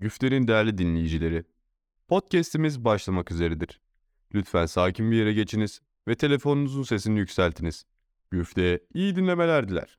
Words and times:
Güfte'nin 0.00 0.48
değerli 0.48 0.78
dinleyicileri, 0.78 1.44
podcast'imiz 2.08 2.84
başlamak 2.84 3.30
üzeredir. 3.30 3.80
Lütfen 4.34 4.66
sakin 4.66 5.10
bir 5.10 5.16
yere 5.16 5.32
geçiniz 5.32 5.80
ve 6.08 6.14
telefonunuzun 6.14 6.82
sesini 6.82 7.18
yükseltiniz. 7.18 7.84
Güfte'ye 8.30 8.80
iyi 8.94 9.16
dinlemeler 9.16 9.68
diler. 9.68 9.98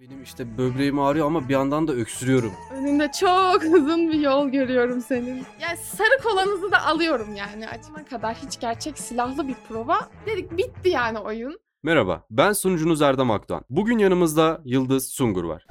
Benim 0.00 0.22
işte 0.22 0.58
böbreğim 0.58 0.98
ağrıyor 0.98 1.26
ama 1.26 1.48
bir 1.48 1.52
yandan 1.52 1.88
da 1.88 1.92
öksürüyorum. 1.92 2.52
Önünde 2.72 3.10
çok 3.20 3.62
uzun 3.74 4.12
bir 4.12 4.20
yol 4.20 4.48
görüyorum 4.48 5.00
senin. 5.00 5.44
Yani 5.60 5.76
sarı 5.76 6.22
kolanızı 6.22 6.72
da 6.72 6.86
alıyorum 6.86 7.34
yani. 7.34 7.68
Açana 7.68 8.04
kadar 8.04 8.34
hiç 8.34 8.60
gerçek 8.60 8.98
silahlı 8.98 9.48
bir 9.48 9.56
prova. 9.68 10.10
Dedik 10.26 10.56
bitti 10.56 10.88
yani 10.88 11.18
oyun. 11.18 11.58
Merhaba, 11.82 12.26
ben 12.30 12.52
sunucunuz 12.52 13.02
Erdem 13.02 13.30
Akdoğan. 13.30 13.64
Bugün 13.70 13.98
yanımızda 13.98 14.60
Yıldız 14.64 15.08
Sungur 15.08 15.44
var. 15.44 15.66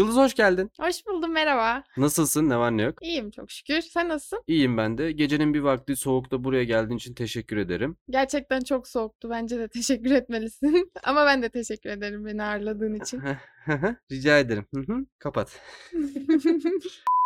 Yıldız 0.00 0.16
hoş 0.16 0.34
geldin. 0.34 0.70
Hoş 0.80 1.06
buldum 1.06 1.32
merhaba. 1.32 1.84
Nasılsın? 1.96 2.48
Ne 2.48 2.58
var 2.58 2.76
ne 2.76 2.82
yok? 2.82 2.98
İyiyim 3.02 3.30
çok 3.30 3.50
şükür. 3.50 3.80
Sen 3.80 4.08
nasılsın? 4.08 4.42
İyiyim 4.46 4.76
ben 4.76 4.98
de. 4.98 5.12
Gecenin 5.12 5.54
bir 5.54 5.60
vakti 5.60 5.96
soğukta 5.96 6.44
buraya 6.44 6.64
geldiğin 6.64 6.98
için 6.98 7.14
teşekkür 7.14 7.56
ederim. 7.56 7.96
Gerçekten 8.10 8.60
çok 8.60 8.88
soğuktu. 8.88 9.30
Bence 9.30 9.58
de 9.58 9.68
teşekkür 9.68 10.10
etmelisin. 10.10 10.92
Ama 11.02 11.26
ben 11.26 11.42
de 11.42 11.48
teşekkür 11.48 11.90
ederim 11.90 12.26
beni 12.26 12.42
ağırladığın 12.42 12.94
için. 12.94 13.22
Rica 14.12 14.38
ederim. 14.38 14.66
Hı 14.74 14.80
hı. 14.80 15.06
Kapat. 15.18 15.60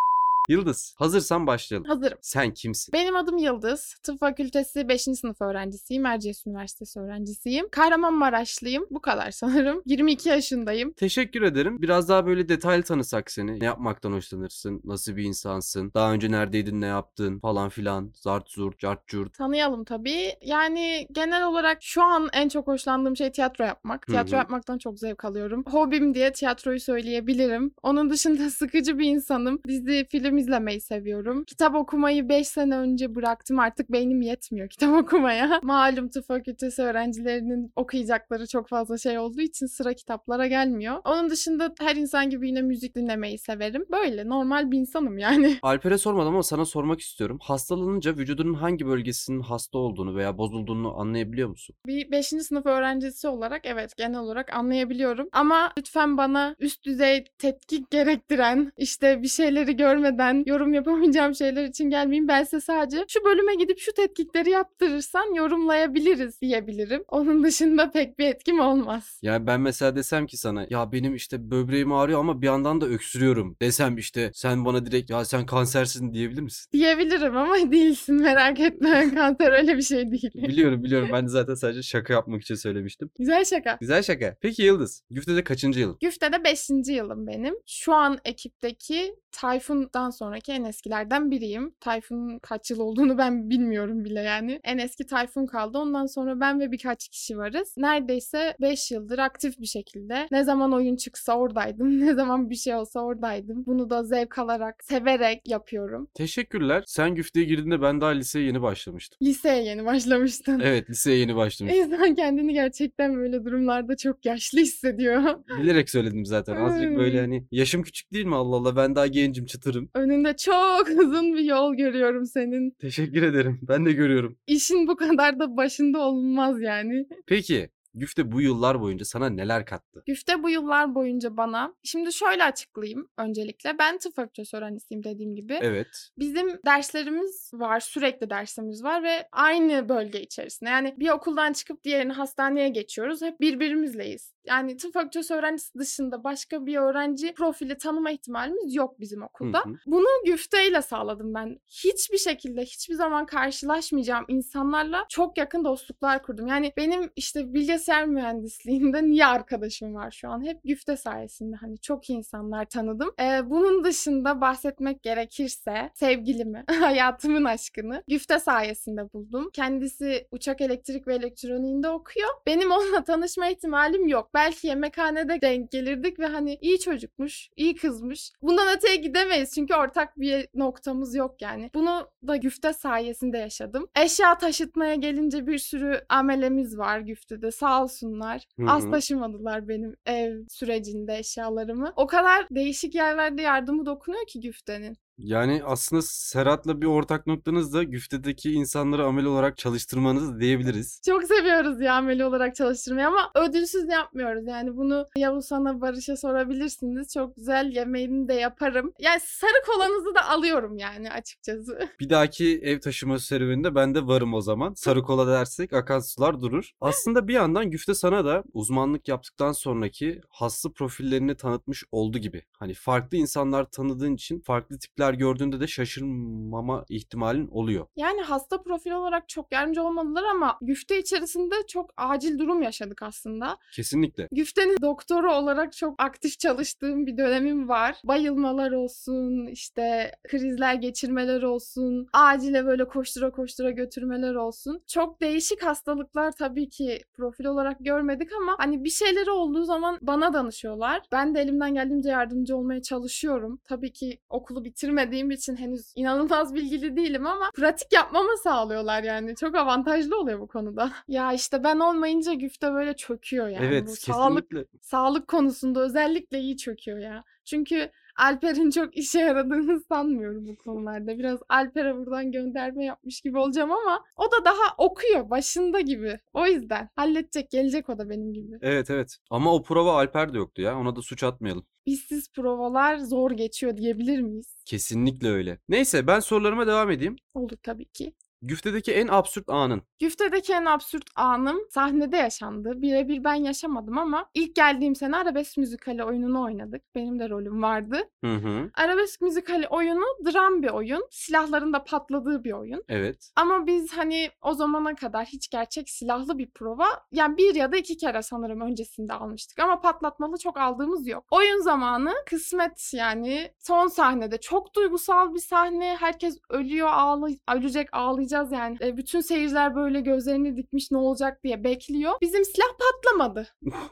Yıldız, 0.48 0.94
hazırsan 0.98 1.46
başlayalım. 1.46 1.88
Hazırım. 1.88 2.18
Sen 2.20 2.54
kimsin? 2.54 2.92
Benim 2.92 3.16
adım 3.16 3.38
Yıldız. 3.38 3.96
Tıp 4.02 4.20
Fakültesi 4.20 4.88
5. 4.88 5.02
sınıf 5.02 5.40
öğrencisiyim. 5.40 6.06
Erciyes 6.06 6.46
Üniversitesi 6.46 7.00
öğrencisiyim. 7.00 7.68
Kahramanmaraşlıyım. 7.68 8.86
Bu 8.90 9.00
kadar 9.00 9.30
sanırım. 9.30 9.82
22 9.86 10.28
yaşındayım. 10.28 10.92
Teşekkür 10.92 11.42
ederim. 11.42 11.82
Biraz 11.82 12.08
daha 12.08 12.26
böyle 12.26 12.48
detaylı 12.48 12.82
tanısak 12.82 13.30
seni. 13.30 13.60
Ne 13.60 13.64
yapmaktan 13.64 14.12
hoşlanırsın? 14.12 14.80
Nasıl 14.84 15.16
bir 15.16 15.24
insansın? 15.24 15.90
Daha 15.94 16.12
önce 16.12 16.30
neredeydin, 16.30 16.80
ne 16.80 16.86
yaptın 16.86 17.38
falan 17.38 17.68
filan. 17.68 18.12
Zart 18.14 18.50
zurt, 18.50 18.78
cart 18.78 19.06
curt. 19.06 19.34
Tanıyalım 19.38 19.84
tabii. 19.84 20.32
Yani 20.42 21.06
genel 21.12 21.46
olarak 21.46 21.82
şu 21.82 22.02
an 22.02 22.28
en 22.32 22.48
çok 22.48 22.66
hoşlandığım 22.66 23.16
şey 23.16 23.32
tiyatro 23.32 23.64
yapmak. 23.64 24.06
Tiyatro 24.06 24.36
yapmaktan 24.36 24.78
çok 24.78 24.98
zevk 24.98 25.24
alıyorum. 25.24 25.64
Hobim 25.70 26.14
diye 26.14 26.32
tiyatroyu 26.32 26.80
söyleyebilirim. 26.80 27.74
Onun 27.82 28.10
dışında 28.10 28.50
sıkıcı 28.50 28.98
bir 28.98 29.08
insanım. 29.08 29.60
Dizi, 29.68 30.06
film 30.10 30.33
izlemeyi 30.38 30.80
seviyorum. 30.80 31.44
Kitap 31.44 31.74
okumayı 31.74 32.28
5 32.28 32.48
sene 32.48 32.76
önce 32.76 33.14
bıraktım. 33.14 33.58
Artık 33.58 33.92
beynim 33.92 34.22
yetmiyor 34.22 34.68
kitap 34.68 34.94
okumaya. 35.04 35.60
Malum 35.62 36.08
tıp 36.08 36.26
fakültesi 36.26 36.82
öğrencilerinin 36.82 37.72
okuyacakları 37.76 38.46
çok 38.46 38.68
fazla 38.68 38.98
şey 38.98 39.18
olduğu 39.18 39.40
için 39.40 39.66
sıra 39.66 39.94
kitaplara 39.94 40.46
gelmiyor. 40.46 40.96
Onun 41.04 41.30
dışında 41.30 41.74
her 41.80 41.96
insan 41.96 42.30
gibi 42.30 42.48
yine 42.48 42.62
müzik 42.62 42.96
dinlemeyi 42.96 43.38
severim. 43.38 43.84
Böyle 43.92 44.28
normal 44.28 44.70
bir 44.70 44.78
insanım 44.78 45.18
yani. 45.18 45.58
Alper'e 45.62 45.98
sormadım 45.98 46.34
ama 46.34 46.42
sana 46.42 46.64
sormak 46.64 47.00
istiyorum. 47.00 47.38
Hastalanınca 47.42 48.16
vücudunun 48.16 48.54
hangi 48.54 48.86
bölgesinin 48.86 49.40
hasta 49.40 49.78
olduğunu 49.78 50.16
veya 50.16 50.38
bozulduğunu 50.38 51.00
anlayabiliyor 51.00 51.48
musun? 51.48 51.76
Bir 51.86 52.10
5. 52.10 52.26
sınıf 52.26 52.66
öğrencisi 52.66 53.28
olarak 53.28 53.66
evet 53.66 53.96
genel 53.96 54.18
olarak 54.18 54.52
anlayabiliyorum. 54.56 55.28
Ama 55.32 55.72
lütfen 55.78 56.16
bana 56.16 56.56
üst 56.58 56.84
düzey 56.84 57.24
tetkik 57.38 57.90
gerektiren 57.90 58.72
işte 58.76 59.22
bir 59.22 59.28
şeyleri 59.28 59.76
görmeden 59.76 60.23
yorum 60.46 60.74
yapamayacağım 60.74 61.34
şeyler 61.34 61.64
için 61.64 61.90
gelmeyin. 61.90 62.28
Ben 62.28 62.42
size 62.44 62.60
sadece 62.60 63.04
şu 63.08 63.24
bölüme 63.24 63.54
gidip 63.54 63.78
şu 63.78 63.92
tetkikleri 63.92 64.50
yaptırırsan 64.50 65.34
yorumlayabiliriz 65.34 66.40
diyebilirim. 66.40 67.04
Onun 67.08 67.44
dışında 67.44 67.90
pek 67.90 68.18
bir 68.18 68.28
etkim 68.28 68.60
olmaz. 68.60 69.18
Yani 69.22 69.46
ben 69.46 69.60
mesela 69.60 69.96
desem 69.96 70.26
ki 70.26 70.36
sana 70.36 70.66
ya 70.70 70.92
benim 70.92 71.14
işte 71.14 71.50
böbreğim 71.50 71.92
ağrıyor 71.92 72.20
ama 72.20 72.42
bir 72.42 72.46
yandan 72.46 72.80
da 72.80 72.86
öksürüyorum 72.86 73.56
desem 73.62 73.96
işte 73.96 74.30
sen 74.34 74.64
bana 74.64 74.86
direkt 74.86 75.10
ya 75.10 75.24
sen 75.24 75.46
kansersin 75.46 76.12
diyebilir 76.12 76.40
misin? 76.42 76.68
Diyebilirim 76.72 77.36
ama 77.36 77.54
değilsin 77.72 78.14
merak 78.22 78.60
etme. 78.60 79.10
Kanser 79.14 79.52
öyle 79.52 79.76
bir 79.76 79.82
şey 79.82 80.10
değil. 80.10 80.30
biliyorum 80.34 80.82
biliyorum 80.84 81.08
ben 81.12 81.24
de 81.24 81.28
zaten 81.28 81.54
sadece 81.54 81.82
şaka 81.82 82.12
yapmak 82.12 82.42
için 82.42 82.54
söylemiştim. 82.54 83.10
Güzel 83.18 83.44
şaka. 83.44 83.76
Güzel 83.80 84.02
şaka. 84.02 84.36
Peki 84.40 84.62
Yıldız, 84.62 85.02
Güfte'de 85.10 85.44
kaçıncı 85.44 85.80
yıl? 85.80 85.96
Güfte'de 86.00 86.44
5. 86.44 86.70
yılım 86.88 87.26
benim. 87.26 87.54
Şu 87.66 87.92
an 87.94 88.18
ekipteki 88.24 89.14
Tayfun'dan 89.32 90.10
sonraki 90.14 90.52
en 90.52 90.64
eskilerden 90.64 91.30
biriyim. 91.30 91.74
Tayfun'un 91.80 92.38
kaç 92.38 92.70
yıl 92.70 92.78
olduğunu 92.80 93.18
ben 93.18 93.50
bilmiyorum 93.50 94.04
bile 94.04 94.20
yani. 94.20 94.60
En 94.64 94.78
eski 94.78 95.06
Tayfun 95.06 95.46
kaldı. 95.46 95.78
Ondan 95.78 96.06
sonra 96.06 96.40
ben 96.40 96.60
ve 96.60 96.72
birkaç 96.72 97.08
kişi 97.08 97.38
varız. 97.38 97.74
Neredeyse 97.76 98.56
5 98.60 98.90
yıldır 98.90 99.18
aktif 99.18 99.58
bir 99.60 99.66
şekilde. 99.66 100.26
Ne 100.30 100.44
zaman 100.44 100.72
oyun 100.72 100.96
çıksa 100.96 101.38
oradaydım. 101.38 102.00
Ne 102.04 102.14
zaman 102.14 102.50
bir 102.50 102.54
şey 102.54 102.74
olsa 102.74 103.00
oradaydım. 103.00 103.66
Bunu 103.66 103.90
da 103.90 104.02
zevk 104.02 104.38
alarak, 104.38 104.84
severek 104.84 105.48
yapıyorum. 105.48 106.08
Teşekkürler. 106.14 106.84
Sen 106.86 107.14
Güfte'ye 107.14 107.46
girdiğinde 107.46 107.82
ben 107.82 108.00
daha 108.00 108.10
liseye 108.10 108.46
yeni 108.46 108.62
başlamıştım. 108.62 109.18
Liseye 109.22 109.64
yeni 109.64 109.84
başlamıştın. 109.84 110.60
Evet 110.60 110.90
liseye 110.90 111.18
yeni 111.18 111.36
başlamıştım. 111.36 111.92
İnsan 111.92 112.14
kendini 112.14 112.52
gerçekten 112.52 113.16
böyle 113.16 113.44
durumlarda 113.44 113.96
çok 113.96 114.26
yaşlı 114.26 114.58
hissediyor. 114.58 115.22
Bilerek 115.60 115.90
söyledim 115.90 116.24
zaten. 116.24 116.56
Azıcık 116.56 116.96
böyle 116.96 117.20
hani 117.20 117.46
yaşım 117.50 117.82
küçük 117.82 118.12
değil 118.12 118.26
mi 118.26 118.34
Allah 118.36 118.56
Allah 118.56 118.76
ben 118.76 118.94
daha 118.94 119.06
gencim 119.06 119.44
çıtırım. 119.46 119.88
Önünde 120.04 120.36
çok 120.36 120.88
uzun 120.98 121.34
bir 121.34 121.44
yol 121.44 121.74
görüyorum 121.74 122.26
senin. 122.26 122.70
Teşekkür 122.70 123.22
ederim. 123.22 123.60
Ben 123.62 123.86
de 123.86 123.92
görüyorum. 123.92 124.38
İşin 124.46 124.88
bu 124.88 124.96
kadar 124.96 125.38
da 125.38 125.56
başında 125.56 125.98
olunmaz 125.98 126.60
yani. 126.60 127.06
Peki 127.26 127.70
Güfte 127.96 128.32
bu 128.32 128.40
yıllar 128.40 128.80
boyunca 128.80 129.04
sana 129.04 129.28
neler 129.28 129.66
kattı? 129.66 130.02
Güfte 130.06 130.42
bu 130.42 130.50
yıllar 130.50 130.94
boyunca 130.94 131.36
bana, 131.36 131.74
şimdi 131.82 132.12
şöyle 132.12 132.44
açıklayayım 132.44 133.08
öncelikle. 133.18 133.78
Ben 133.78 133.98
tıp 133.98 134.16
fakültesi 134.16 134.56
öğrencisiyim 134.56 135.04
dediğim 135.04 135.34
gibi. 135.34 135.58
Evet. 135.62 136.10
Bizim 136.18 136.48
derslerimiz 136.66 137.50
var, 137.54 137.80
sürekli 137.80 138.30
dersimiz 138.30 138.84
var 138.84 139.02
ve 139.02 139.28
aynı 139.32 139.88
bölge 139.88 140.20
içerisinde. 140.20 140.70
Yani 140.70 140.94
bir 140.98 141.10
okuldan 141.10 141.52
çıkıp 141.52 141.84
diğerine 141.84 142.12
hastaneye 142.12 142.68
geçiyoruz. 142.68 143.22
Hep 143.22 143.40
birbirimizleyiz. 143.40 144.33
Yani 144.46 144.76
tıp 144.76 144.92
fakültesi 144.94 145.34
öğrencisi 145.34 145.78
dışında 145.78 146.24
başka 146.24 146.66
bir 146.66 146.76
öğrenci 146.76 147.34
profili 147.34 147.78
tanıma 147.78 148.10
ihtimalimiz 148.10 148.74
yok 148.74 149.00
bizim 149.00 149.22
okulda. 149.22 149.58
Hı 149.58 149.68
hı. 149.68 149.74
Bunu 149.86 150.06
güfteyle 150.26 150.82
sağladım 150.82 151.34
ben. 151.34 151.60
Hiçbir 151.66 152.18
şekilde 152.18 152.62
hiçbir 152.62 152.94
zaman 152.94 153.26
karşılaşmayacağım 153.26 154.24
insanlarla 154.28 155.06
çok 155.08 155.38
yakın 155.38 155.64
dostluklar 155.64 156.22
kurdum. 156.22 156.46
Yani 156.46 156.72
benim 156.76 157.10
işte 157.16 157.54
bilgisayar 157.54 158.06
mühendisliğinde 158.06 159.02
niye 159.02 159.26
arkadaşım 159.26 159.94
var 159.94 160.10
şu 160.10 160.28
an? 160.28 160.44
Hep 160.44 160.60
güfte 160.64 160.96
sayesinde 160.96 161.56
hani 161.56 161.78
çok 161.78 162.10
iyi 162.10 162.18
insanlar 162.18 162.64
tanıdım. 162.64 163.10
Ee, 163.20 163.50
bunun 163.50 163.84
dışında 163.84 164.40
bahsetmek 164.40 165.02
gerekirse 165.02 165.90
sevgilimi, 165.94 166.64
hayatımın 166.80 167.44
aşkını 167.44 168.02
güfte 168.08 168.38
sayesinde 168.38 169.12
buldum. 169.12 169.50
Kendisi 169.52 170.28
uçak 170.30 170.60
elektrik 170.60 171.06
ve 171.06 171.14
elektroniğinde 171.14 171.88
okuyor. 171.88 172.28
Benim 172.46 172.70
onunla 172.70 173.04
tanışma 173.04 173.48
ihtimalim 173.48 174.08
yok. 174.08 174.33
Belki 174.34 174.66
yemekhanede 174.66 175.40
denk 175.40 175.70
gelirdik 175.70 176.18
ve 176.18 176.26
hani 176.26 176.58
iyi 176.60 176.80
çocukmuş, 176.80 177.48
iyi 177.56 177.74
kızmış. 177.74 178.32
Bundan 178.42 178.76
öteye 178.76 178.96
gidemeyiz 178.96 179.52
çünkü 179.54 179.74
ortak 179.74 180.20
bir 180.20 180.48
noktamız 180.54 181.14
yok 181.14 181.42
yani. 181.42 181.70
Bunu 181.74 182.08
da 182.26 182.36
güfte 182.36 182.72
sayesinde 182.72 183.38
yaşadım. 183.38 183.88
Eşya 183.96 184.38
taşıtmaya 184.38 184.94
gelince 184.94 185.46
bir 185.46 185.58
sürü 185.58 186.00
amelemiz 186.08 186.78
var 186.78 186.98
güftede 186.98 187.50
sağ 187.50 187.82
olsunlar. 187.82 188.42
Hı 188.58 188.64
Az 188.68 188.90
taşımadılar 188.90 189.68
benim 189.68 189.96
ev 190.06 190.44
sürecinde 190.48 191.18
eşyalarımı. 191.18 191.92
O 191.96 192.06
kadar 192.06 192.46
değişik 192.50 192.94
yerlerde 192.94 193.42
yardımı 193.42 193.86
dokunuyor 193.86 194.26
ki 194.26 194.40
güftenin. 194.40 194.96
Yani 195.18 195.62
aslında 195.64 196.02
Serhat'la 196.02 196.80
bir 196.80 196.86
ortak 196.86 197.26
noktanız 197.26 197.74
da 197.74 197.82
Güfte'deki 197.82 198.52
insanları 198.52 199.04
amel 199.04 199.24
olarak 199.24 199.56
çalıştırmanız 199.56 200.40
diyebiliriz. 200.40 201.00
Çok 201.06 201.24
seviyoruz 201.24 201.80
ya 201.80 201.94
ameli 201.94 202.24
olarak 202.24 202.54
çalıştırmayı 202.54 203.06
ama 203.06 203.30
ödülsüz 203.34 203.88
yapmıyoruz. 203.88 204.46
Yani 204.46 204.76
bunu 204.76 205.06
Yavuz 205.16 205.46
sana 205.46 205.80
Barış'a 205.80 206.16
sorabilirsiniz. 206.16 207.12
Çok 207.14 207.36
güzel 207.36 207.72
yemeğini 207.74 208.28
de 208.28 208.34
yaparım. 208.34 208.92
Yani 208.98 209.20
sarı 209.24 209.64
kolanızı 209.66 210.14
da 210.14 210.28
alıyorum 210.28 210.78
yani 210.78 211.10
açıkçası. 211.10 211.78
Bir 212.00 212.10
dahaki 212.10 212.60
ev 212.62 212.80
taşıma 212.80 213.18
serüveninde 213.18 213.74
ben 213.74 213.94
de 213.94 214.06
varım 214.06 214.34
o 214.34 214.40
zaman. 214.40 214.74
Sarı 214.74 215.02
kola 215.02 215.26
dersek 215.26 215.72
akan 215.72 216.00
sular 216.00 216.40
durur. 216.40 216.70
Aslında 216.80 217.28
bir 217.28 217.34
yandan 217.34 217.70
Güfte 217.70 217.94
sana 217.94 218.24
da 218.24 218.44
uzmanlık 218.52 219.08
yaptıktan 219.08 219.52
sonraki 219.52 220.20
hasta 220.28 220.72
profillerini 220.72 221.36
tanıtmış 221.36 221.84
oldu 221.92 222.18
gibi. 222.18 222.42
Hani 222.58 222.74
farklı 222.74 223.16
insanlar 223.16 223.64
tanıdığın 223.64 224.14
için 224.14 224.40
farklı 224.40 224.78
tipler 224.78 225.03
tepkiler 225.04 225.14
gördüğünde 225.14 225.60
de 225.60 225.66
şaşırmama 225.66 226.84
ihtimalin 226.88 227.48
oluyor. 227.48 227.86
Yani 227.96 228.22
hasta 228.22 228.62
profil 228.62 228.90
olarak 228.90 229.28
çok 229.28 229.52
yardımcı 229.52 229.82
olmadılar 229.82 230.24
ama 230.24 230.58
güfte 230.60 230.98
içerisinde 230.98 231.54
çok 231.68 231.90
acil 231.96 232.38
durum 232.38 232.62
yaşadık 232.62 233.02
aslında. 233.02 233.56
Kesinlikle. 233.72 234.28
Güftenin 234.32 234.76
doktoru 234.82 235.32
olarak 235.32 235.72
çok 235.72 235.94
aktif 236.02 236.38
çalıştığım 236.38 237.06
bir 237.06 237.16
dönemim 237.16 237.68
var. 237.68 237.96
Bayılmalar 238.04 238.72
olsun, 238.72 239.46
işte 239.46 240.12
krizler 240.28 240.74
geçirmeler 240.74 241.42
olsun, 241.42 242.06
acile 242.12 242.66
böyle 242.66 242.88
koştura 242.88 243.30
koştura 243.30 243.70
götürmeler 243.70 244.34
olsun. 244.34 244.82
Çok 244.86 245.20
değişik 245.20 245.62
hastalıklar 245.62 246.32
tabii 246.32 246.68
ki 246.68 247.00
profil 247.12 247.44
olarak 247.44 247.76
görmedik 247.80 248.28
ama 248.42 248.56
hani 248.58 248.84
bir 248.84 248.90
şeyleri 248.90 249.30
olduğu 249.30 249.64
zaman 249.64 249.98
bana 250.02 250.32
danışıyorlar. 250.32 251.02
Ben 251.12 251.34
de 251.34 251.40
elimden 251.40 251.74
geldiğince 251.74 252.10
yardımcı 252.10 252.56
olmaya 252.56 252.82
çalışıyorum. 252.82 253.60
Tabii 253.64 253.92
ki 253.92 254.18
okulu 254.28 254.64
bitirmediğim 254.94 255.30
için 255.30 255.56
henüz 255.56 255.92
inanılmaz 255.94 256.54
bilgili 256.54 256.96
değilim 256.96 257.26
ama 257.26 257.50
pratik 257.54 257.92
yapmamı 257.92 258.38
sağlıyorlar 258.42 259.02
yani. 259.02 259.36
Çok 259.36 259.54
avantajlı 259.54 260.18
oluyor 260.20 260.40
bu 260.40 260.46
konuda. 260.46 260.90
Ya 261.08 261.32
işte 261.32 261.64
ben 261.64 261.78
olmayınca 261.78 262.32
güfte 262.32 262.72
böyle 262.72 262.96
çöküyor 262.96 263.48
yani. 263.48 263.66
evet, 263.66 263.82
bu 263.82 263.86
kesinlikle. 263.86 264.12
sağlık 264.12 264.68
sağlık 264.80 265.28
konusunda 265.28 265.80
özellikle 265.80 266.38
iyi 266.38 266.56
çöküyor 266.56 266.98
ya. 266.98 267.24
Çünkü 267.44 267.90
Alper'in 268.16 268.70
çok 268.70 268.96
işe 268.96 269.18
yaradığını 269.20 269.80
sanmıyorum 269.80 270.46
bu 270.48 270.56
konularda. 270.56 271.18
Biraz 271.18 271.40
Alper'e 271.48 271.96
buradan 271.96 272.32
gönderme 272.32 272.84
yapmış 272.84 273.20
gibi 273.20 273.38
olacağım 273.38 273.72
ama 273.72 274.04
o 274.16 274.22
da 274.24 274.44
daha 274.44 274.74
okuyor 274.78 275.30
başında 275.30 275.80
gibi. 275.80 276.18
O 276.32 276.46
yüzden 276.46 276.88
halledecek 276.96 277.50
gelecek 277.50 277.88
o 277.88 277.98
da 277.98 278.10
benim 278.10 278.32
gibi. 278.32 278.58
Evet 278.62 278.90
evet. 278.90 279.16
Ama 279.30 279.54
o 279.54 279.62
prova 279.62 279.92
Alper 279.92 280.34
de 280.34 280.38
yoktu 280.38 280.62
ya. 280.62 280.78
Ona 280.78 280.96
da 280.96 281.02
suç 281.02 281.22
atmayalım. 281.22 281.66
İşsiz 281.86 282.32
provalar 282.32 282.96
zor 282.98 283.30
geçiyor 283.30 283.76
diyebilir 283.76 284.20
miyiz? 284.20 284.56
Kesinlikle 284.64 285.28
öyle. 285.28 285.58
Neyse 285.68 286.06
ben 286.06 286.20
sorularıma 286.20 286.66
devam 286.66 286.90
edeyim. 286.90 287.16
Olur 287.34 287.56
tabii 287.62 287.84
ki. 287.88 288.14
Güftedeki 288.42 288.92
en 288.92 289.08
absürt 289.08 289.48
anın. 289.48 289.82
Güftedeki 290.00 290.52
en 290.52 290.64
absürt 290.64 291.04
anım 291.16 291.58
sahnede 291.70 292.16
yaşandı. 292.16 292.72
Birebir 292.82 293.24
ben 293.24 293.34
yaşamadım 293.34 293.98
ama 293.98 294.30
ilk 294.34 294.56
geldiğim 294.56 294.94
sene 294.94 295.16
arabesk 295.16 295.56
müzikali 295.56 296.04
oyununu 296.04 296.42
oynadık. 296.42 296.82
Benim 296.94 297.18
de 297.18 297.28
rolüm 297.30 297.62
vardı. 297.62 297.98
Hı 298.24 298.34
hı. 298.34 298.70
Arabesk 298.74 299.20
müzikali 299.20 299.68
oyunu 299.68 300.04
dram 300.24 300.62
bir 300.62 300.68
oyun. 300.70 301.06
Silahların 301.10 301.72
da 301.72 301.84
patladığı 301.84 302.44
bir 302.44 302.52
oyun. 302.52 302.84
Evet. 302.88 303.30
Ama 303.36 303.66
biz 303.66 303.92
hani 303.96 304.30
o 304.42 304.54
zamana 304.54 304.94
kadar 304.94 305.24
hiç 305.26 305.48
gerçek 305.50 305.90
silahlı 305.90 306.38
bir 306.38 306.50
prova 306.50 306.86
yani 307.12 307.36
bir 307.36 307.54
ya 307.54 307.72
da 307.72 307.76
iki 307.76 307.96
kere 307.96 308.22
sanırım 308.22 308.60
öncesinde 308.60 309.12
almıştık. 309.12 309.58
Ama 309.58 309.80
patlatmalı 309.80 310.38
çok 310.38 310.58
aldığımız 310.58 311.06
yok. 311.08 311.24
Oyun 311.30 311.60
zamanı 311.60 312.12
kısmet 312.26 312.90
yani 312.94 313.50
son 313.58 313.88
sahnede 313.88 314.40
çok 314.40 314.74
duygusal 314.76 315.34
bir 315.34 315.40
sahne. 315.40 315.96
Herkes 316.00 316.38
ölüyor, 316.50 316.88
ağlay 316.92 317.38
ölecek, 317.54 317.88
ağlayacağız 318.34 318.52
yani. 318.52 318.76
E, 318.80 318.96
bütün 318.96 319.20
seyirciler 319.20 319.74
böyle 319.74 320.00
gözlerini 320.00 320.56
dikmiş 320.56 320.90
ne 320.90 320.98
olacak 320.98 321.44
diye 321.44 321.64
bekliyor. 321.64 322.12
Bizim 322.20 322.44
silah 322.44 322.66
patlamadı. 322.78 323.48